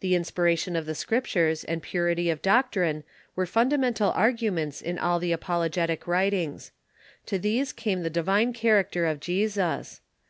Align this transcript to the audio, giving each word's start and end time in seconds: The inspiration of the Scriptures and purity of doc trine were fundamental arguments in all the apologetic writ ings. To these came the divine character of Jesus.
The 0.00 0.14
inspiration 0.14 0.74
of 0.74 0.86
the 0.86 0.94
Scriptures 0.94 1.64
and 1.64 1.82
purity 1.82 2.30
of 2.30 2.40
doc 2.40 2.72
trine 2.72 3.04
were 3.36 3.44
fundamental 3.44 4.10
arguments 4.12 4.80
in 4.80 4.98
all 4.98 5.18
the 5.18 5.32
apologetic 5.32 6.06
writ 6.06 6.32
ings. 6.32 6.72
To 7.26 7.38
these 7.38 7.74
came 7.74 8.02
the 8.02 8.08
divine 8.08 8.54
character 8.54 9.04
of 9.04 9.20
Jesus. 9.20 10.00